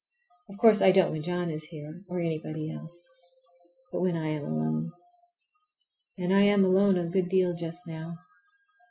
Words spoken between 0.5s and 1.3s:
course I don't when